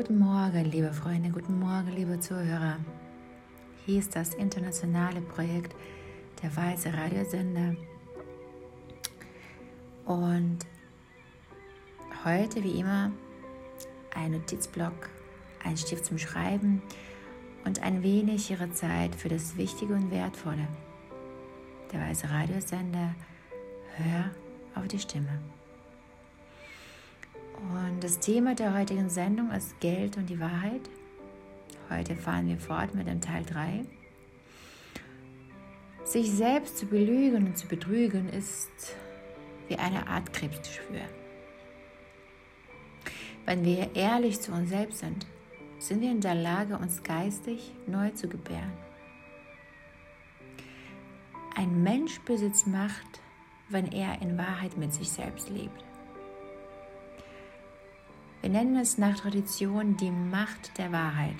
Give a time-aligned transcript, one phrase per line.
[0.00, 2.78] Guten Morgen, liebe Freunde, guten Morgen, liebe Zuhörer.
[3.84, 5.76] Hier ist das internationale Projekt
[6.42, 7.76] der Weiße Radiosender.
[10.06, 10.60] Und
[12.24, 13.12] heute, wie immer,
[14.14, 15.10] ein Notizblock,
[15.62, 16.80] ein Stift zum Schreiben
[17.66, 20.66] und ein wenig Ihre Zeit für das Wichtige und Wertvolle.
[21.92, 23.14] Der Weiße Radiosender,
[23.96, 24.30] hör
[24.74, 25.42] auf die Stimme.
[27.60, 30.80] Und das Thema der heutigen Sendung ist Geld und die Wahrheit.
[31.90, 33.84] Heute fahren wir fort mit dem Teil 3.
[36.04, 38.96] Sich selbst zu belügen und zu betrügen ist
[39.68, 41.02] wie eine Art Krebsgeschwür.
[43.44, 45.26] Wenn wir ehrlich zu uns selbst sind,
[45.78, 48.72] sind wir in der Lage, uns geistig neu zu gebären.
[51.56, 53.20] Ein Mensch besitzt Macht,
[53.68, 55.89] wenn er in Wahrheit mit sich selbst lebt.
[58.40, 61.36] Wir nennen es nach Tradition die Macht der Wahrheit.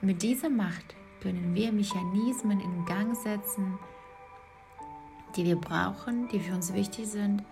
[0.00, 3.78] Und mit dieser Macht können wir Mechanismen in Gang setzen,
[5.36, 7.44] die wir brauchen, die für uns wichtig sind,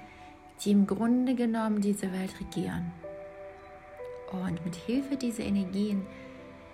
[0.64, 2.90] die im Grunde genommen diese Welt regieren.
[4.32, 6.06] Und mit Hilfe dieser Energien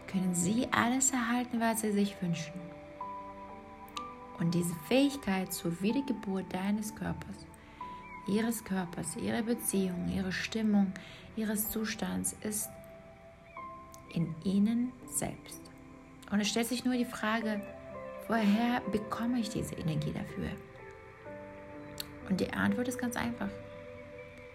[0.07, 2.55] können Sie alles erhalten, was Sie sich wünschen.
[4.39, 7.47] Und diese Fähigkeit zur Wiedergeburt deines Körpers
[8.27, 10.93] ihres Körpers, ihrer Beziehung, ihrer Stimmung,
[11.37, 12.69] ihres Zustands ist
[14.13, 15.61] in ihnen selbst.
[16.31, 17.61] Und es stellt sich nur die Frage,
[18.29, 20.51] woher bekomme ich diese Energie dafür?
[22.29, 23.51] Und die Antwort ist ganz einfach.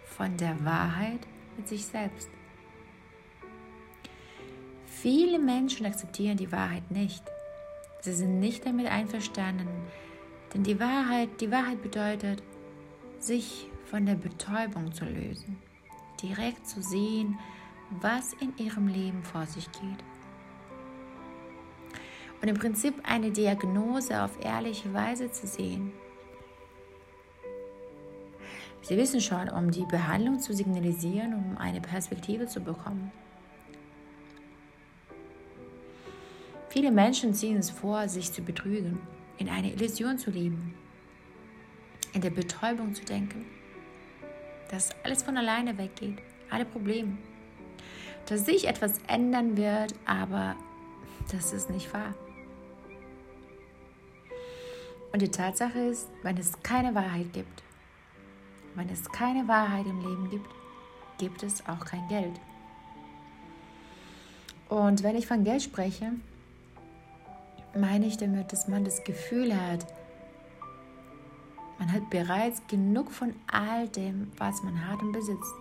[0.05, 1.19] Von der Wahrheit
[1.55, 2.29] mit sich selbst.
[4.85, 7.23] Viele Menschen akzeptieren die Wahrheit nicht.
[8.01, 9.67] Sie sind nicht damit einverstanden,
[10.53, 12.41] denn die Wahrheit, die Wahrheit bedeutet,
[13.23, 15.57] sich von der Betäubung zu lösen,
[16.21, 17.37] direkt zu sehen,
[18.01, 20.03] was in ihrem Leben vor sich geht.
[22.41, 25.91] Und im Prinzip eine Diagnose auf ehrliche Weise zu sehen.
[28.81, 33.11] Sie wissen schon, um die Behandlung zu signalisieren, um eine Perspektive zu bekommen.
[36.69, 38.99] Viele Menschen ziehen es vor, sich zu betrügen,
[39.37, 40.73] in eine Illusion zu leben,
[42.13, 43.45] in der Betäubung zu denken,
[44.69, 46.17] dass alles von alleine weggeht,
[46.49, 47.17] alle Probleme,
[48.27, 50.55] dass sich etwas ändern wird, aber
[51.31, 52.13] das ist nicht wahr.
[55.11, 57.63] Und die Tatsache ist, wenn es keine Wahrheit gibt,
[58.75, 60.49] wenn es keine Wahrheit im Leben gibt,
[61.17, 62.39] gibt es auch kein Geld.
[64.69, 66.11] Und wenn ich von Geld spreche,
[67.75, 69.85] meine ich damit, dass man das Gefühl hat,
[71.79, 75.53] man hat bereits genug von all dem, was man hat und besitzt.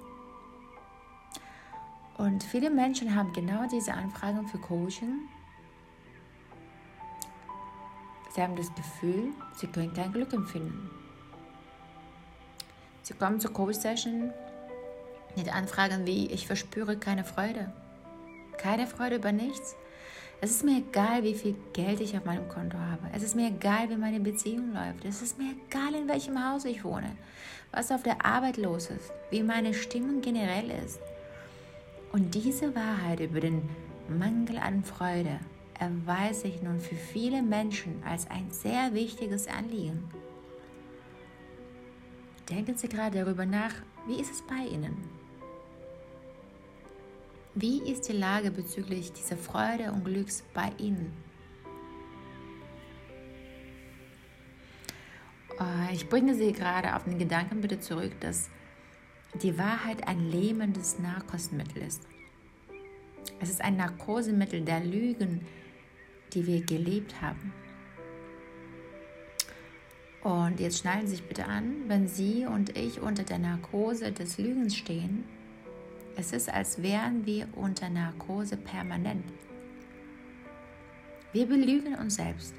[2.19, 5.29] Und viele Menschen haben genau diese Anfragen für Coaching.
[8.35, 10.91] Sie haben das Gefühl, sie können kein Glück empfinden.
[13.03, 14.33] Sie kommen zur Coach-Session
[15.37, 17.73] mit Anfragen wie, ich verspüre keine Freude.
[18.59, 19.77] Keine Freude über nichts.
[20.41, 23.09] Es ist mir egal, wie viel Geld ich auf meinem Konto habe.
[23.13, 25.05] Es ist mir egal, wie meine Beziehung läuft.
[25.05, 27.17] Es ist mir egal, in welchem Haus ich wohne,
[27.73, 31.01] was auf der Arbeit los ist, wie meine Stimmung generell ist.
[32.13, 33.69] Und diese Wahrheit über den
[34.09, 35.41] Mangel an Freude
[35.79, 40.09] erweist sich nun für viele Menschen als ein sehr wichtiges Anliegen.
[42.49, 43.75] Denken Sie gerade darüber nach,
[44.07, 45.18] wie ist es bei Ihnen?
[47.55, 51.13] Wie ist die Lage bezüglich dieser Freude und Glücks bei Ihnen?
[55.59, 58.49] Äh, ich bringe Sie gerade auf den Gedanken bitte zurück, dass
[59.43, 62.03] die Wahrheit ein lähmendes Narkosemittel ist.
[63.41, 65.47] Es ist ein Narkosemittel der Lügen,
[66.33, 67.53] die wir gelebt haben.
[70.23, 74.39] Und jetzt schnallen Sie sich bitte an, wenn Sie und ich unter der Narkose des
[74.39, 75.25] Lügens stehen,
[76.19, 79.25] es ist, als wären wir unter Narkose permanent.
[81.33, 82.55] Wir belügen uns selbst.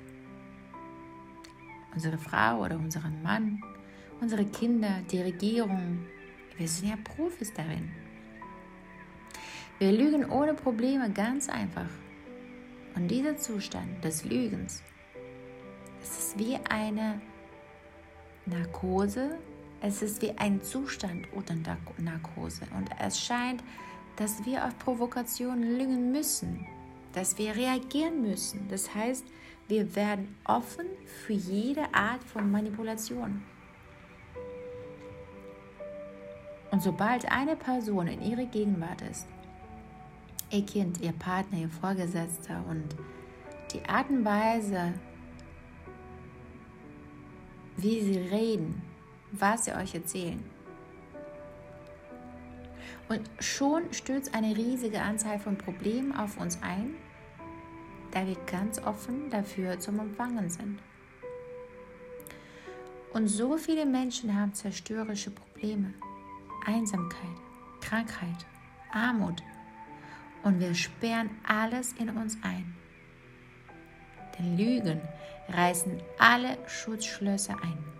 [1.94, 3.62] Unsere Frau oder unseren Mann,
[4.22, 6.06] unsere Kinder, die Regierung.
[6.58, 7.92] Wir sind ja Profis darin.
[9.78, 11.90] Wir lügen ohne Probleme ganz einfach.
[12.96, 14.84] Und dieser Zustand des Lügens,
[16.02, 17.20] es ist wie eine
[18.46, 19.38] Narkose,
[19.82, 21.56] es ist wie ein Zustand unter
[21.98, 23.64] Narkose und es scheint,
[24.18, 26.66] dass wir auf Provokationen lügen müssen,
[27.14, 28.68] dass wir reagieren müssen.
[28.70, 29.26] Das heißt,
[29.70, 30.86] wir werden offen
[31.26, 33.42] für jede Art von Manipulation.
[36.72, 39.28] Und sobald eine Person in ihrer Gegenwart ist,
[40.52, 42.96] ihr Kind, ihr Partner, ihr Vorgesetzter und
[43.74, 44.94] die Art und Weise,
[47.78, 48.89] wie sie reden,
[49.32, 50.44] was sie euch erzählen.
[53.08, 56.94] Und schon stürzt eine riesige Anzahl von Problemen auf uns ein,
[58.12, 60.80] da wir ganz offen dafür zum Empfangen sind.
[63.14, 65.94] Und so viele Menschen haben zerstörerische Probleme,
[66.66, 67.38] Einsamkeit,
[67.82, 68.46] Krankheit,
[68.92, 69.42] Armut.
[70.44, 72.76] Und wir sperren alles in uns ein.
[74.38, 75.02] Denn Lügen
[75.50, 77.99] reißen alle Schutzschlösser ein.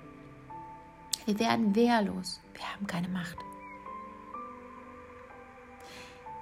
[1.30, 3.38] Wir werden wehrlos, wir haben keine Macht.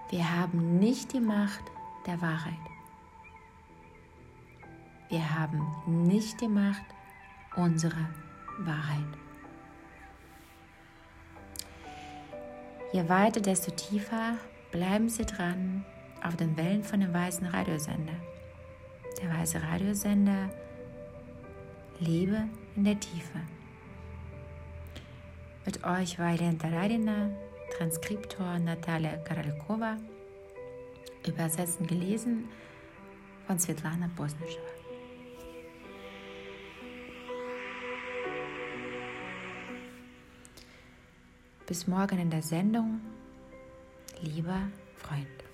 [0.09, 1.61] Wir haben nicht die Macht
[2.05, 2.53] der Wahrheit.
[5.09, 5.61] Wir haben
[6.07, 6.85] nicht die Macht
[7.57, 8.07] unserer
[8.59, 9.03] Wahrheit.
[12.93, 14.37] Je weiter, desto tiefer
[14.71, 15.83] bleiben Sie dran
[16.23, 18.15] auf den Wellen von dem weißen Radiosender.
[19.21, 20.49] Der weiße Radiosender
[21.99, 22.47] Liebe
[22.77, 23.41] in der Tiefe.
[25.67, 27.29] Mit euch war Elena Taradina,
[27.75, 29.97] Transkriptor Natalia Karalkova,
[31.27, 32.47] übersetzen gelesen
[33.45, 34.61] von Svetlana Bosnischewa.
[41.65, 43.01] Bis morgen in der Sendung,
[44.21, 45.46] lieber Freund.